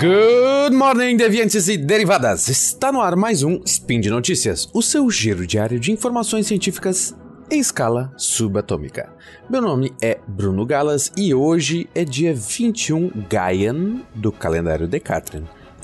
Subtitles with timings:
[0.00, 2.48] Good morning, deviantes e derivadas!
[2.48, 7.16] Está no ar mais um Spin de Notícias, o seu giro diário de informações científicas
[7.50, 9.12] em escala subatômica.
[9.50, 15.42] Meu nome é Bruno Galas e hoje é dia 21 Gaian do calendário Decatrian,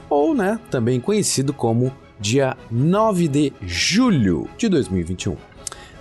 [0.08, 5.36] ou né, também conhecido como dia 9 de julho de 2021.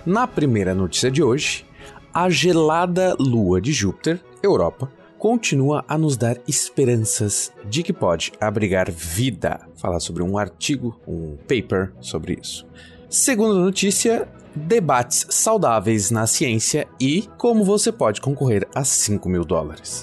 [0.06, 1.66] Na primeira notícia de hoje,
[2.12, 4.88] a gelada lua de Júpiter, Europa,
[5.24, 9.58] continua a nos dar esperanças de que pode abrigar vida.
[9.74, 12.66] Falar sobre um artigo, um paper sobre isso.
[13.08, 20.02] Segunda notícia: debates saudáveis na ciência e como você pode concorrer a 5 mil dólares.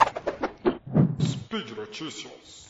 [1.22, 2.66] Speed Notícias.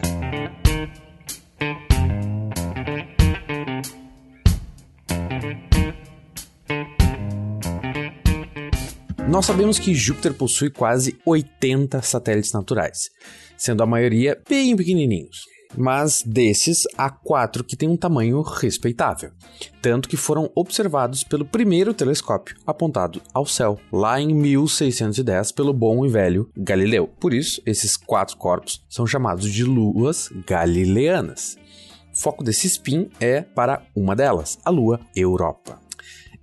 [9.32, 13.10] Nós sabemos que Júpiter possui quase 80 satélites naturais,
[13.56, 15.46] sendo a maioria bem pequenininhos.
[15.78, 19.32] Mas desses, há quatro que têm um tamanho respeitável,
[19.82, 26.06] tanto que foram observados pelo primeiro telescópio apontado ao céu, lá em 1610, pelo bom
[26.06, 27.08] e velho Galileu.
[27.08, 31.56] Por isso, esses quatro corpos são chamados de luas galileanas.
[32.14, 35.80] O foco desse spin é para uma delas, a lua Europa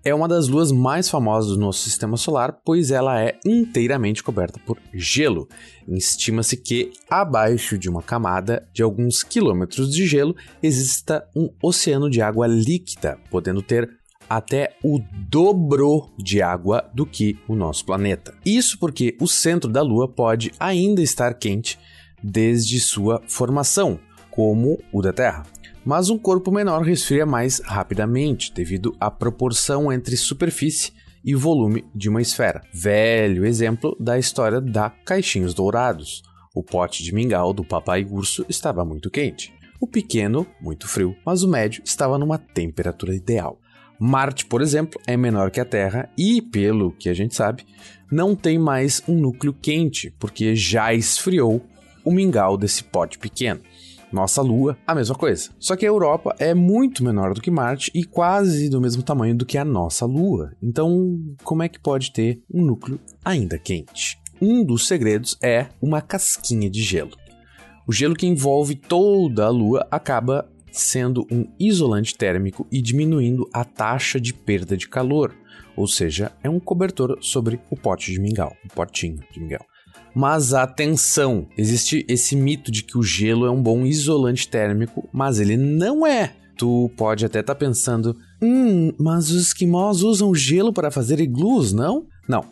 [0.05, 4.61] é uma das luas mais famosas do nosso sistema solar, pois ela é inteiramente coberta
[4.65, 5.49] por gelo.
[5.89, 12.23] Estima-se que abaixo de uma camada de alguns quilômetros de gelo exista um oceano de
[12.23, 13.91] água líquida, podendo ter
[14.29, 18.35] até o dobro de água do que o nosso planeta.
[18.45, 21.79] Isso porque o centro da Lua pode ainda estar quente
[22.23, 23.99] desde sua formação,
[24.31, 25.45] como o da Terra
[25.89, 30.93] mas um corpo menor resfria mais rapidamente devido à proporção entre superfície
[31.25, 32.61] e volume de uma esfera.
[32.75, 36.23] Velho exemplo da história da caixinhos dourados.
[36.55, 39.51] O pote de mingau do papai urso estava muito quente.
[39.81, 43.59] O pequeno, muito frio, mas o médio estava numa temperatura ideal.
[43.99, 47.65] Marte, por exemplo, é menor que a Terra e, pelo que a gente sabe,
[48.13, 51.65] não tem mais um núcleo quente, porque já esfriou
[52.05, 53.63] o mingau desse pote pequeno.
[54.13, 55.51] Nossa Lua, a mesma coisa.
[55.59, 59.37] Só que a Europa é muito menor do que Marte e quase do mesmo tamanho
[59.37, 60.53] do que a nossa Lua.
[60.63, 64.19] Então, como é que pode ter um núcleo ainda quente?
[64.41, 67.17] Um dos segredos é uma casquinha de gelo.
[67.87, 73.65] O gelo que envolve toda a Lua acaba sendo um isolante térmico e diminuindo a
[73.65, 75.35] taxa de perda de calor,
[75.77, 79.65] ou seja, é um cobertor sobre o pote de mingau, o potinho de mingau.
[80.21, 85.39] Mas atenção, existe esse mito de que o gelo é um bom isolante térmico, mas
[85.39, 86.35] ele não é.
[86.57, 91.73] Tu pode até estar tá pensando, hum, mas os esquimós usam gelo para fazer iglus,
[91.73, 92.05] não?
[92.29, 92.47] Não.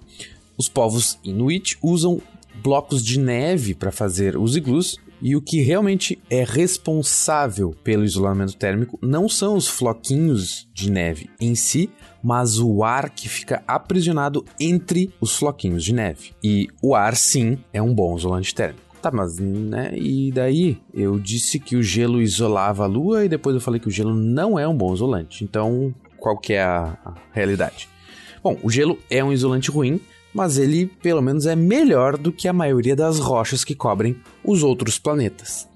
[0.56, 2.22] Os povos Inuit usam
[2.62, 8.56] blocos de neve para fazer os iglus e o que realmente é responsável pelo isolamento
[8.56, 11.91] térmico não são os floquinhos de neve em si,
[12.26, 16.32] mas o ar que fica aprisionado entre os floquinhos de neve.
[16.42, 18.81] E o ar, sim, é um bom isolante térmico.
[19.00, 19.92] Tá, mas né?
[19.97, 20.76] E daí?
[20.92, 24.12] Eu disse que o gelo isolava a lua e depois eu falei que o gelo
[24.12, 25.44] não é um bom isolante.
[25.44, 27.88] Então, qual que é a, a realidade?
[28.42, 30.00] Bom, o gelo é um isolante ruim,
[30.34, 34.65] mas ele pelo menos é melhor do que a maioria das rochas que cobrem os
[34.65, 35.69] outros planetas.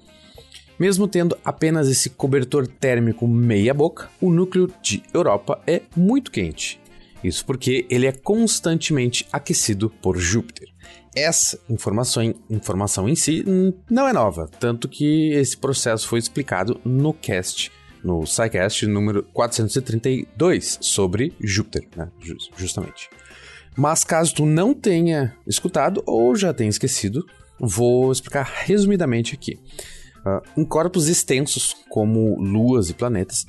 [0.81, 6.81] Mesmo tendo apenas esse cobertor térmico meia-boca, o núcleo de Europa é muito quente.
[7.23, 10.69] Isso porque ele é constantemente aquecido por Júpiter.
[11.15, 13.45] Essa informação, informação em si
[13.87, 17.71] não é nova, tanto que esse processo foi explicado no cast,
[18.03, 22.09] no SciCast número 432, sobre Júpiter, né?
[22.57, 23.07] justamente.
[23.77, 27.23] Mas caso tu não tenha escutado ou já tenha esquecido,
[27.59, 29.59] vou explicar resumidamente aqui.
[30.25, 33.45] Uh, em corpos extensos, como luas e planetas,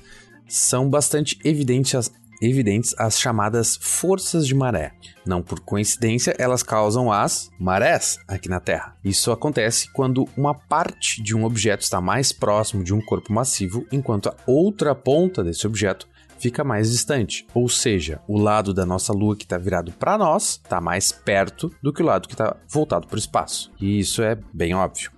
[0.49, 4.93] são bastante evidentes as, evidentes as chamadas forças de maré.
[5.25, 8.97] Não por coincidência, elas causam as marés aqui na Terra.
[9.05, 13.87] Isso acontece quando uma parte de um objeto está mais próximo de um corpo massivo,
[13.93, 16.09] enquanto a outra ponta desse objeto
[16.43, 17.47] fica mais distante.
[17.55, 21.73] Ou seja, o lado da nossa Lua que está virado para nós está mais perto
[21.81, 23.71] do que o lado que está voltado para o espaço.
[23.81, 25.13] E isso é bem óbvio.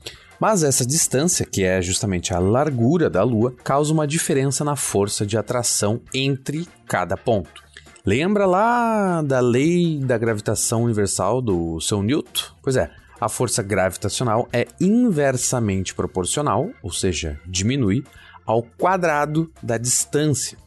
[0.46, 5.24] Mas essa distância, que é justamente a largura da Lua, causa uma diferença na força
[5.24, 7.62] de atração entre cada ponto.
[8.04, 12.42] Lembra lá da lei da gravitação universal do seu Newton?
[12.62, 18.04] Pois é, a força gravitacional é inversamente proporcional, ou seja, diminui,
[18.44, 20.58] ao quadrado da distância.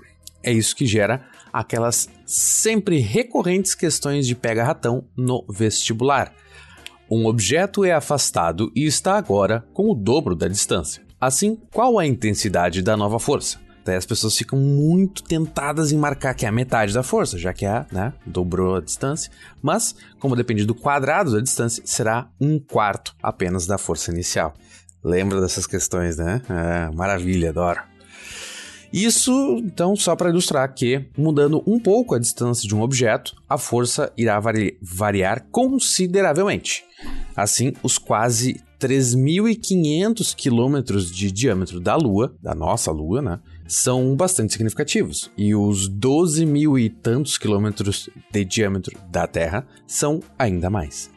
[0.42, 1.24] É isso que gera
[1.54, 6.34] aquelas sempre recorrentes questões de pega-ratão no vestibular.
[7.10, 11.02] Um objeto é afastado e está agora com o dobro da distância.
[11.20, 13.60] Assim, qual a intensidade da nova força?
[13.86, 17.54] Daí as pessoas ficam muito tentadas em marcar que é a metade da força, já
[17.54, 19.32] que é, né, dobrou a distância.
[19.62, 24.54] Mas, como depende do quadrado da distância, será um quarto apenas da força inicial.
[25.02, 26.42] Lembra dessas questões, né?
[26.50, 27.80] É, maravilha, adoro.
[28.92, 29.32] Isso,
[29.64, 34.12] então, só para ilustrar que, mudando um pouco a distância de um objeto, a força
[34.18, 36.86] irá vari variar consideravelmente.
[37.36, 44.54] Assim, os quase 3.500 quilômetros de diâmetro da Lua, da nossa Lua, né, são bastante
[44.54, 45.32] significativos.
[45.38, 51.10] E os 12 mil e tantos quilômetros de diâmetro da Terra são ainda mais.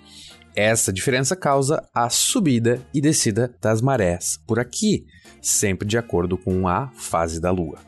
[0.55, 5.07] Essa diferença causa a subida e descida das marés por aqui,
[5.41, 7.79] sempre de acordo com a fase da Lua.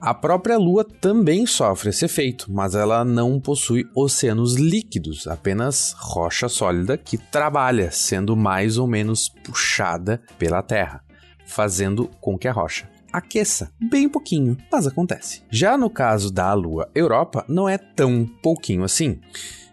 [0.00, 6.48] A própria Lua também sofre esse efeito, mas ela não possui oceanos líquidos, apenas rocha
[6.48, 11.02] sólida que trabalha, sendo mais ou menos puxada pela Terra,
[11.44, 15.42] fazendo com que a rocha aqueça bem pouquinho, mas acontece.
[15.50, 19.20] Já no caso da Lua Europa, não é tão pouquinho assim.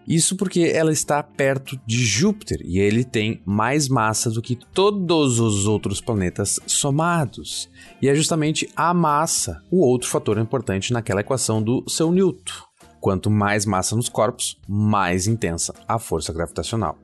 [0.07, 5.39] Isso porque ela está perto de Júpiter e ele tem mais massa do que todos
[5.39, 7.69] os outros planetas somados.
[8.01, 12.53] E é justamente a massa o outro fator importante naquela equação do seu Newton.
[12.99, 16.97] Quanto mais massa nos corpos, mais intensa a força gravitacional.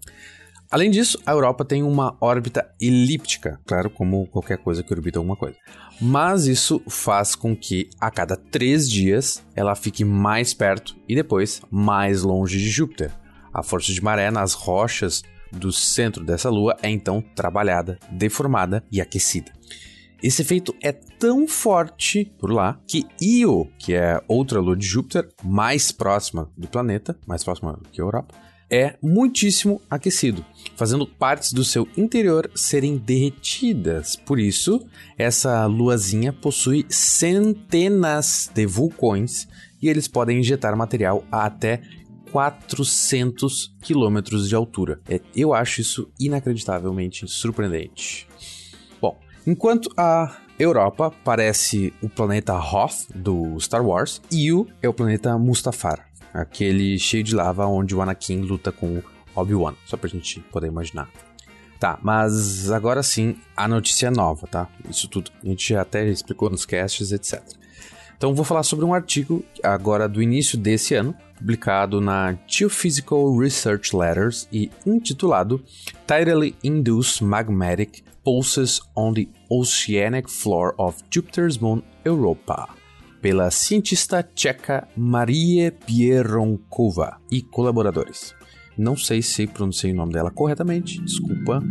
[0.71, 5.35] Além disso, a Europa tem uma órbita elíptica, claro, como qualquer coisa que orbita alguma
[5.35, 5.57] coisa.
[6.01, 11.61] Mas isso faz com que a cada três dias ela fique mais perto e depois
[11.69, 13.11] mais longe de Júpiter.
[13.53, 15.21] A força de maré nas rochas
[15.51, 19.51] do centro dessa lua é então trabalhada, deformada e aquecida.
[20.23, 25.29] Esse efeito é tão forte por lá que Io, que é outra lua de Júpiter,
[25.43, 28.33] mais próxima do planeta, mais próxima que a Europa,
[28.71, 30.45] é muitíssimo aquecido,
[30.77, 34.15] fazendo partes do seu interior serem derretidas.
[34.15, 34.83] Por isso,
[35.17, 39.45] essa luazinha possui centenas de vulcões
[39.81, 41.81] e eles podem injetar material a até
[42.31, 45.01] 400 quilômetros de altura.
[45.09, 48.25] É, eu acho isso inacreditavelmente surpreendente.
[49.01, 55.37] Bom, enquanto a Europa parece o planeta Hoth do Star Wars, Io é o planeta
[55.37, 59.01] Mustafar aquele cheio de lava onde o Anakin luta com
[59.35, 61.09] Obi-Wan, só pra gente poder imaginar.
[61.79, 64.69] Tá, mas agora sim, a notícia é nova, tá?
[64.87, 67.41] Isso tudo a gente até explicou nos casts, etc.
[68.15, 73.95] Então vou falar sobre um artigo agora do início desse ano, publicado na Geophysical Research
[73.95, 75.63] Letters e intitulado
[76.05, 82.80] Tidally Induced Magmatic Pulses on the Oceanic Floor of Jupiter's Moon Europa
[83.21, 88.33] pela cientista tcheca Marie Pieronkova e colaboradores.
[88.77, 91.63] Não sei se pronunciei o nome dela corretamente, desculpa.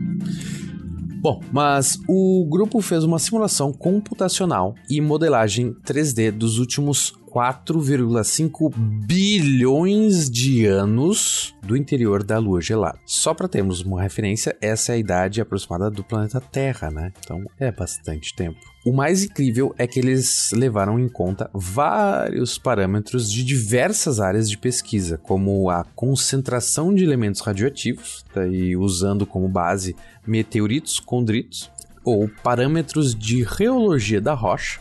[1.21, 10.29] Bom, mas o grupo fez uma simulação computacional e modelagem 3D dos últimos 4,5 bilhões
[10.29, 12.99] de anos do interior da Lua gelada.
[13.07, 17.13] Só para termos uma referência, essa é a idade aproximada do planeta Terra, né?
[17.21, 18.59] Então é bastante tempo.
[18.85, 24.57] O mais incrível é que eles levaram em conta vários parâmetros de diversas áreas de
[24.57, 29.95] pesquisa, como a concentração de elementos radioativos, daí usando como base
[30.27, 31.71] meteoritos condritos,
[32.03, 34.81] ou parâmetros de reologia da rocha,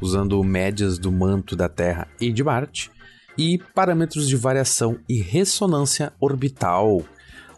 [0.00, 2.90] usando médias do manto da Terra e de Marte,
[3.38, 7.02] e parâmetros de variação e ressonância orbital.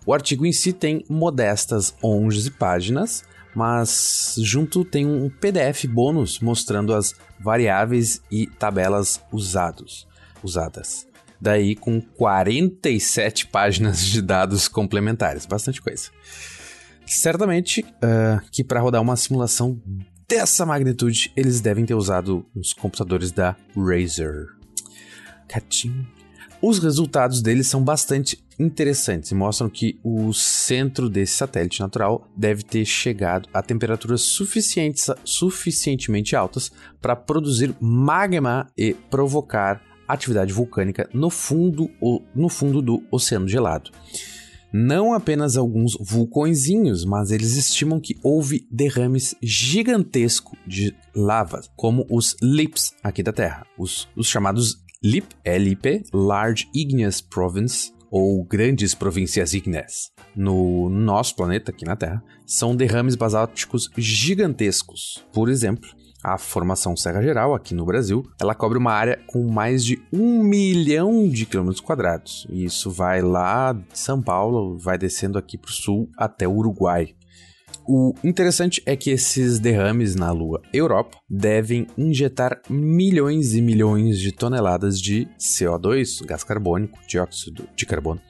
[0.05, 6.95] O artigo em si tem modestas 11 páginas, mas junto tem um PDF bônus mostrando
[6.95, 10.07] as variáveis e tabelas usados,
[10.43, 11.07] usadas.
[11.41, 16.11] Daí com 47 páginas de dados complementares, bastante coisa.
[17.07, 19.81] Certamente uh, que para rodar uma simulação
[20.29, 24.49] dessa magnitude, eles devem ter usado os computadores da Razer.
[25.49, 26.07] Catim.
[26.61, 32.63] Os resultados deles são bastante interessantes e mostram que o centro desse satélite natural deve
[32.63, 36.71] ter chegado a temperaturas suficientes, suficientemente altas
[37.01, 41.89] para produzir magma e provocar atividade vulcânica no fundo,
[42.35, 43.91] no fundo do oceano gelado.
[44.73, 52.37] Não apenas alguns vulcõezinhos, mas eles estimam que houve derrames gigantescos de lava, como os
[52.43, 59.53] LIPs aqui da Terra, os, os chamados LIP, LIP, Large Igneous Province, ou grandes províncias
[59.53, 65.25] ígneas no nosso planeta, aqui na Terra, são derrames basálticos gigantescos.
[65.33, 65.89] Por exemplo,
[66.23, 70.43] a formação Serra Geral, aqui no Brasil, ela cobre uma área com mais de um
[70.43, 72.47] milhão de quilômetros quadrados.
[72.51, 76.53] E isso vai lá de São Paulo, vai descendo aqui para o sul até o
[76.53, 77.15] Uruguai.
[77.87, 84.31] O interessante é que esses derrames na Lua Europa devem injetar milhões e milhões de
[84.31, 88.21] toneladas de CO2, gás carbônico, dióxido de carbono,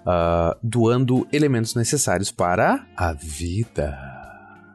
[0.00, 4.09] uh, doando elementos necessários para a vida.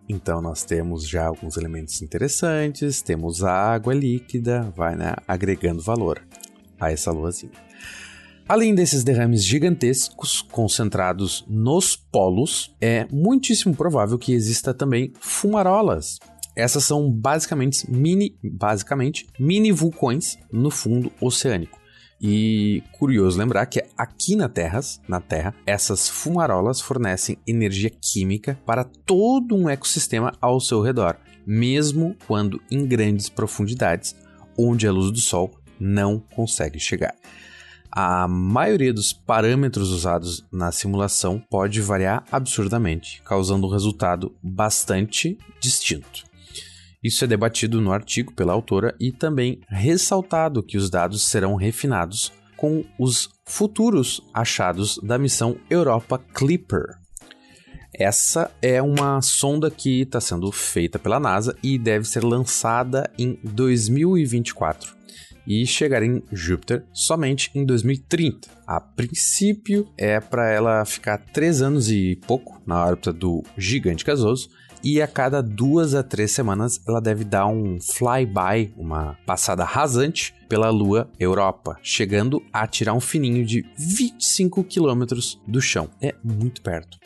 [0.07, 6.21] Então nós temos já alguns elementos interessantes, temos água líquida, vai né, agregando valor
[6.79, 7.51] a essa luazinha.
[8.47, 16.19] Além desses derrames gigantescos concentrados nos polos, é muitíssimo provável que exista também fumarolas.
[16.55, 21.79] Essas são basicamente mini, basicamente mini vulcões no fundo oceânico.
[22.27, 28.83] E curioso lembrar que aqui na Terra, na Terra, essas fumarolas fornecem energia química para
[28.83, 34.15] todo um ecossistema ao seu redor, mesmo quando em grandes profundidades,
[34.57, 37.13] onde a luz do Sol não consegue chegar.
[37.91, 46.23] A maioria dos parâmetros usados na simulação pode variar absurdamente, causando um resultado bastante distinto.
[47.05, 52.33] Isso é debatido no artigo pela autora e também ressaltado que os dados serão refinados
[52.57, 56.97] com os futuros achados da missão Europa Clipper.
[57.93, 63.37] Essa é uma sonda que está sendo feita pela NASA e deve ser lançada em
[63.43, 64.95] 2024
[65.45, 68.49] e chegar em Júpiter somente em 2030.
[68.65, 74.49] A princípio é para ela ficar três anos e pouco na órbita do gigante gasoso
[74.85, 80.31] e a cada duas a três semanas ela deve dar um flyby, uma passada rasante
[80.47, 85.89] pela Lua Europa, chegando a tirar um fininho de 25 quilômetros do chão.
[85.99, 86.99] É muito perto.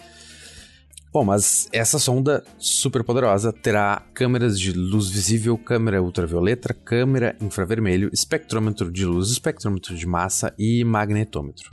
[1.12, 8.12] Bom, mas essa sonda super poderosa terá câmeras de luz visível, câmera ultravioleta, câmera infravermelho,
[8.14, 11.72] espectrômetro de luz, espectrômetro de massa e magnetômetro.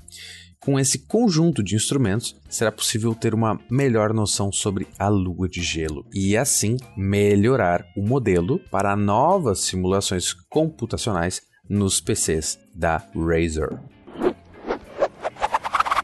[0.61, 5.63] Com esse conjunto de instrumentos, será possível ter uma melhor noção sobre a lua de
[5.63, 13.96] gelo e, assim, melhorar o modelo para novas simulações computacionais nos PCs da Razer.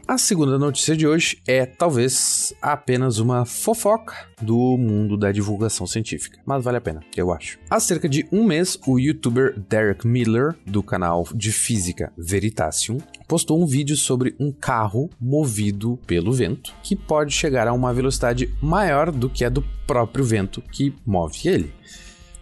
[0.05, 6.39] A segunda notícia de hoje é talvez apenas uma fofoca do mundo da divulgação científica,
[6.45, 7.57] mas vale a pena, eu acho.
[7.69, 12.97] Há cerca de um mês, o youtuber Derek Miller, do canal de física Veritasium,
[13.29, 18.53] postou um vídeo sobre um carro movido pelo vento que pode chegar a uma velocidade
[18.61, 21.73] maior do que a do próprio vento que move ele.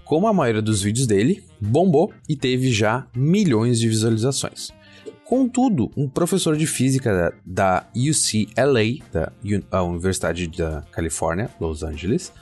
[0.04, 4.72] Como a maioria dos vídeos dele, bombou e teve já milhões de visualizações.
[5.32, 9.32] Contudo, um professor de física da, UCLA,
[9.70, 12.34] da Universidade da Califórnia, Los Angeles,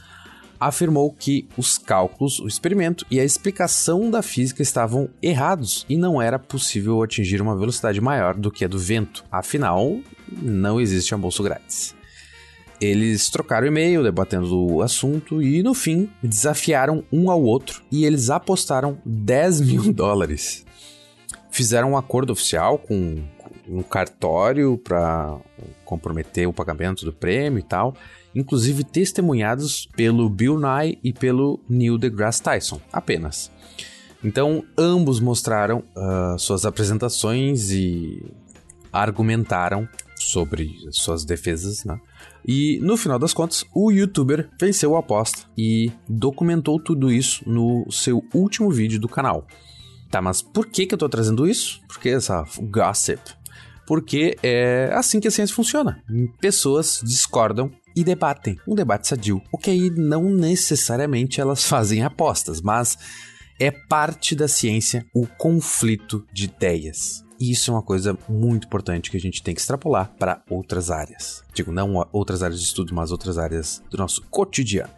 [0.59, 6.19] afirmou que os cálculos, o experimento e a explicação da física estavam errados e não
[6.19, 9.23] era possível atingir uma velocidade maior do que a do vento.
[9.31, 11.93] Afinal, não existe almoço grátis.
[12.81, 18.31] Eles trocaram e-mail debatendo o assunto e, no fim, desafiaram um ao outro e eles
[18.31, 20.65] apostaram 10 mil dólares
[21.51, 23.23] fizeram um acordo oficial com
[23.67, 25.37] um cartório para
[25.85, 27.95] comprometer o pagamento do prêmio e tal,
[28.33, 33.51] inclusive testemunhados pelo Bill Nye e pelo Neil deGrasse Tyson, apenas.
[34.23, 38.21] Então, ambos mostraram uh, suas apresentações e
[38.91, 41.99] argumentaram sobre suas defesas, né?
[42.45, 47.89] E no final das contas, o youtuber venceu a aposta e documentou tudo isso no
[47.91, 49.47] seu último vídeo do canal.
[50.09, 51.81] Tá, mas por que, que eu tô trazendo isso?
[51.87, 53.21] Por que essa gossip?
[53.85, 56.03] Porque é assim que a ciência funciona.
[56.39, 58.57] Pessoas discordam e debatem.
[58.67, 59.41] Um debate sadio.
[59.51, 62.97] O que aí não necessariamente elas fazem apostas, mas
[63.59, 67.25] é parte da ciência o conflito de ideias.
[67.39, 70.91] E isso é uma coisa muito importante que a gente tem que extrapolar para outras
[70.91, 71.43] áreas.
[71.53, 74.91] Digo, não outras áreas de estudo, mas outras áreas do nosso cotidiano.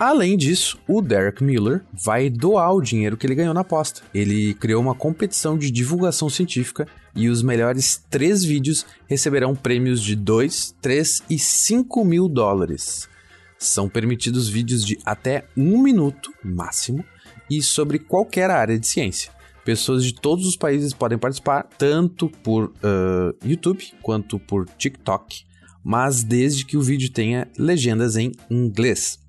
[0.00, 4.00] Além disso, o Derek Miller vai doar o dinheiro que ele ganhou na aposta.
[4.14, 10.16] Ele criou uma competição de divulgação científica e os melhores três vídeos receberão prêmios de
[10.16, 13.10] 2, 3 e 5 mil dólares.
[13.58, 17.04] São permitidos vídeos de até um minuto máximo
[17.50, 19.30] e sobre qualquer área de ciência.
[19.66, 25.44] Pessoas de todos os países podem participar, tanto por uh, YouTube quanto por TikTok,
[25.84, 29.20] mas desde que o vídeo tenha legendas em inglês.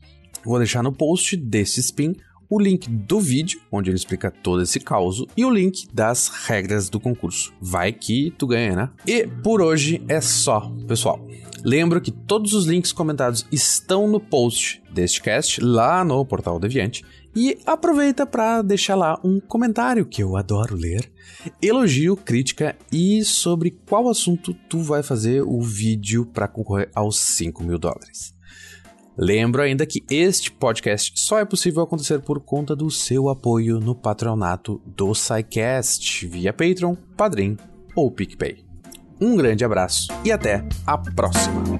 [0.43, 2.15] Vou deixar no post desse spin
[2.50, 6.89] o link do vídeo, onde ele explica todo esse caos, e o link das regras
[6.89, 7.53] do concurso.
[7.62, 8.89] Vai que tu ganha, né?
[9.07, 11.25] E por hoje é só, pessoal.
[11.63, 17.05] Lembro que todos os links comentados estão no post deste cast, lá no Portal Deviante.
[17.33, 21.10] E aproveita para deixar lá um comentário que eu adoro ler,
[21.62, 27.63] elogio, crítica e sobre qual assunto tu vai fazer o vídeo para concorrer aos 5
[27.63, 28.36] mil dólares.
[29.22, 33.94] Lembro ainda que este podcast só é possível acontecer por conta do seu apoio no
[33.94, 37.56] patronato do SciCast via Patreon, Padrim
[37.96, 38.66] ou PicPay.
[39.22, 41.80] Um grande abraço e até a próxima!